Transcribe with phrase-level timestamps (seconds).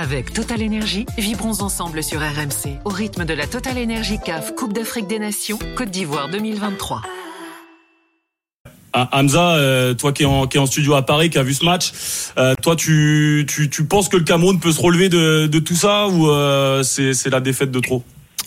[0.00, 4.72] Avec Total Energy, vibrons ensemble sur RMC au rythme de la Total Energy CAF Coupe
[4.72, 7.02] d'Afrique des Nations Côte d'Ivoire 2023.
[8.92, 11.42] Ah, Hamza, euh, toi qui est, en, qui est en studio à Paris, qui a
[11.42, 11.90] vu ce match,
[12.38, 15.74] euh, toi tu, tu, tu penses que le Cameroun peut se relever de, de tout
[15.74, 18.04] ça ou euh, c'est c'est la défaite de trop?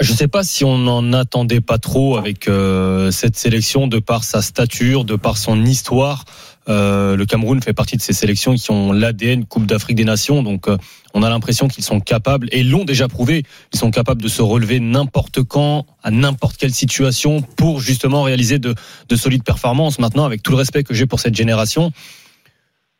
[0.00, 3.98] Je ne sais pas si on n'en attendait pas trop avec euh, cette sélection de
[3.98, 6.24] par sa stature, de par son histoire.
[6.68, 10.42] Euh, le Cameroun fait partie de ces sélections qui ont l'ADN Coupe d'Afrique des Nations,
[10.42, 10.76] donc euh,
[11.12, 13.44] on a l'impression qu'ils sont capables et l'ont déjà prouvé.
[13.72, 18.58] Ils sont capables de se relever n'importe quand, à n'importe quelle situation, pour justement réaliser
[18.58, 18.74] de,
[19.08, 19.98] de solides performances.
[19.98, 21.92] Maintenant, avec tout le respect que j'ai pour cette génération,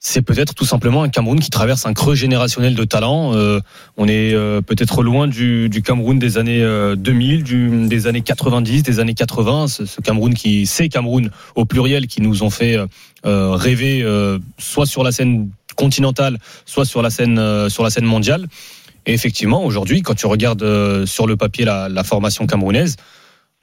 [0.00, 3.34] c'est peut-être tout simplement un Cameroun qui traverse un creux générationnel de talent.
[3.34, 3.60] Euh,
[3.96, 8.84] on est euh, peut-être loin du, Cameroun des années euh, 2000, du, des années 90,
[8.84, 9.66] des années 80.
[9.66, 12.78] Ce, ce, Cameroun qui, ces Cameroun au pluriel, qui nous ont fait
[13.26, 17.90] euh, rêver, euh, soit sur la scène continentale, soit sur la scène euh, sur la
[17.90, 18.46] scène mondiale.
[19.06, 22.96] Et effectivement, aujourd'hui, quand tu regardes sur le papier la formation camerounaise,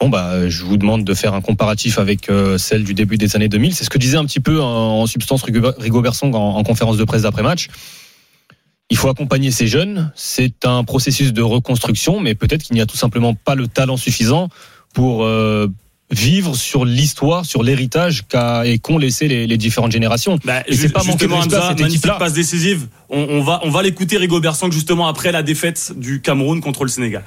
[0.02, 3.36] Bon bah, je vous demande de faire un comparatif avec euh, celle du début des
[3.36, 3.74] années 2000.
[3.74, 6.98] C'est ce que disait un petit peu en, en substance Rigo Bersong en, en conférence
[6.98, 7.70] de presse d'après match.
[8.90, 10.12] Il faut accompagner ces jeunes.
[10.16, 13.96] C'est un processus de reconstruction, mais peut-être qu'il n'y a tout simplement pas le talent
[13.96, 14.50] suffisant
[14.94, 15.68] pour euh,
[16.12, 20.38] vivre sur l'histoire, sur l'héritage qu'a et qu'ont laissé les, les, différentes générations.
[20.44, 22.88] Bah, et c'est pas manquer de Hamza, magnifique passe décisive.
[23.10, 26.84] On, on va on va l'écouter Rigo Bersong justement après la défaite du Cameroun contre
[26.84, 27.24] le Sénégal.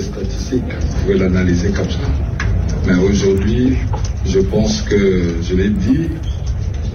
[0.00, 1.98] Statistiques, vous pouvez l'analyser comme ça.
[2.86, 3.76] Mais aujourd'hui,
[4.26, 6.08] je pense que, je l'ai dit,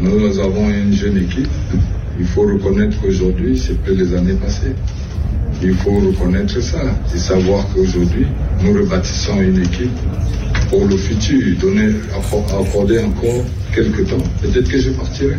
[0.01, 1.47] nous avons une jeune équipe.
[2.19, 4.75] Il faut reconnaître qu'aujourd'hui, c'est plus les années passées.
[5.63, 6.81] Il faut reconnaître ça
[7.13, 8.27] et savoir qu'aujourd'hui,
[8.63, 9.97] nous rebâtissons une équipe
[10.69, 11.95] pour le futur, donner,
[12.51, 14.23] accorder encore quelques temps.
[14.41, 15.37] Peut-être que je partirai.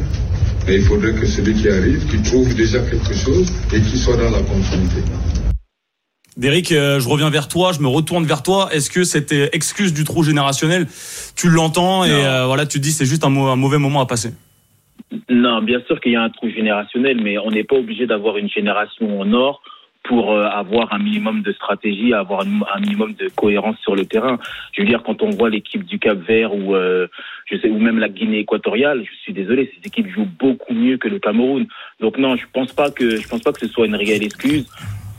[0.66, 4.16] Mais il faudrait que celui qui arrive, qui trouve déjà quelque chose et qui soit
[4.16, 5.02] dans la continuité.
[6.40, 8.70] Derek, euh, je reviens vers toi, je me retourne vers toi.
[8.72, 10.86] Est-ce que cette euh, excuse du trou générationnel,
[11.36, 14.06] tu l'entends et euh, voilà, tu te dis c'est juste un, un, mauvais moment à
[14.06, 14.30] passer?
[15.28, 18.38] Non, bien sûr qu'il y a un trou générationnel, mais on n'est pas obligé d'avoir
[18.38, 19.60] une génération en or
[20.02, 24.38] pour avoir un minimum de stratégie, avoir un, un, minimum de cohérence sur le terrain.
[24.72, 27.06] Je veux dire, quand on voit l'équipe du Cap Vert ou euh,
[27.44, 30.96] je sais ou même la Guinée équatoriale, je suis désolé, ces équipes jouent beaucoup mieux
[30.96, 31.66] que le Cameroun.
[32.00, 34.66] Donc non, je pense pas que je pense pas que ce soit une réelle excuse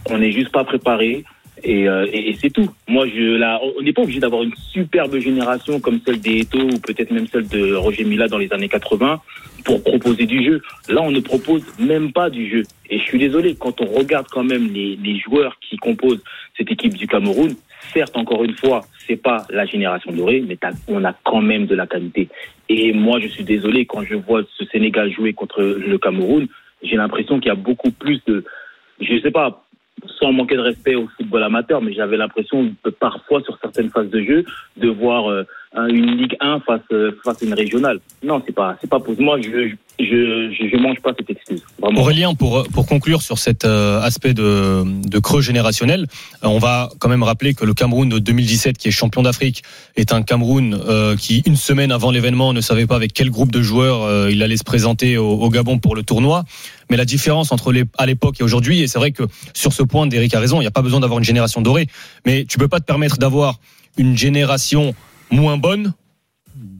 [0.09, 1.23] on n'est juste pas préparé.
[1.63, 2.69] Et, euh, et, c'est tout.
[2.88, 6.57] Moi, je, là, on n'est pas obligé d'avoir une superbe génération comme celle des Eto
[6.57, 9.22] ou peut-être même celle de Roger Mila dans les années 80
[9.63, 10.61] pour proposer du jeu.
[10.90, 12.63] Là, on ne propose même pas du jeu.
[12.90, 16.23] Et je suis désolé, quand on regarde quand même les, les joueurs qui composent
[16.57, 17.56] cette équipe du Cameroun,
[17.94, 20.57] certes, encore une fois, c'est pas la génération dorée, mais
[20.88, 22.29] on a quand même de la qualité.
[22.69, 26.47] Et moi, je suis désolé quand je vois ce Sénégal jouer contre le Cameroun,
[26.81, 28.44] j'ai l'impression qu'il y a beaucoup plus de,
[29.00, 29.63] je sais pas,
[30.21, 34.21] sans manquer de respect au football amateur, mais j'avais l'impression parfois sur certaines phases de
[34.21, 34.45] jeu
[34.77, 35.43] de voir euh,
[35.89, 37.99] une Ligue 1 face euh, face à une régionale.
[38.23, 39.37] Non, c'est pas c'est pas pour moi.
[40.06, 41.63] Je, je mange pas cette excuse.
[41.81, 46.07] Aurélien, pour pour conclure sur cet euh, aspect de de creux générationnel,
[46.44, 49.63] euh, on va quand même rappeler que le Cameroun de 2017, qui est champion d'Afrique,
[49.95, 53.51] est un Cameroun euh, qui une semaine avant l'événement ne savait pas avec quel groupe
[53.51, 56.44] de joueurs euh, il allait se présenter au, au, Gabon pour le tournoi.
[56.90, 59.23] Mais la différence entre les à l'époque et aujourd'hui, et c'est vrai que
[59.53, 61.88] sur ce point, Derek a raison, il n'y a pas besoin d'avoir une génération dorée,
[62.25, 63.59] mais tu peux pas te permettre d'avoir
[63.97, 64.94] une génération
[65.31, 65.94] moins bonne,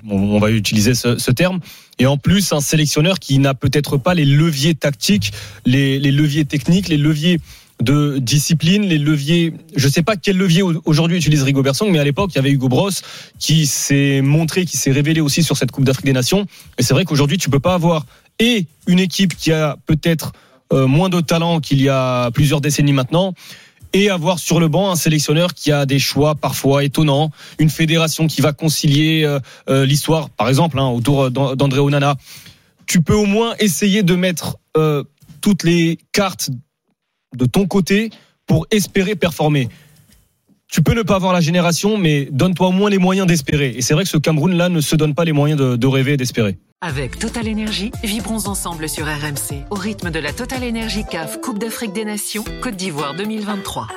[0.10, 1.60] on va utiliser ce, terme,
[2.00, 5.32] et en plus un sélectionneur qui n'a peut-être pas les leviers tactiques,
[5.66, 7.40] les, leviers techniques, les leviers
[7.82, 12.04] de discipline, les leviers, je sais pas quel levier aujourd'hui utilise Rigo Song, mais à
[12.04, 12.92] l'époque il y avait Hugo Bros
[13.40, 16.46] qui s'est montré, qui s'est révélé aussi sur cette Coupe d'Afrique des Nations,
[16.78, 18.06] et c'est vrai qu'aujourd'hui tu peux pas avoir
[18.40, 20.34] et une équipe qui a peut-être
[20.74, 23.34] euh, moins de talent qu'il y a plusieurs décennies maintenant,
[23.94, 28.28] et avoir sur le banc un sélectionneur qui a des choix parfois étonnants, une fédération
[28.28, 32.16] qui va concilier euh, euh, l'histoire, par exemple, hein, autour d'André Onana.
[32.86, 35.04] Tu peux au moins essayer de mettre euh,
[35.42, 36.50] toutes les cartes
[37.36, 38.10] de ton côté
[38.46, 39.70] pour espérer performer.
[40.72, 43.74] Tu peux ne pas avoir la génération, mais donne-toi au moins les moyens d'espérer.
[43.76, 46.18] Et c'est vrai que ce Cameroun-là ne se donne pas les moyens de, rêver et
[46.18, 46.58] d'espérer.
[46.80, 51.60] Avec Total Énergie, vibrons ensemble sur RMC au rythme de la Total Énergie CAF Coupe
[51.60, 53.88] d'Afrique des Nations Côte d'Ivoire 2023.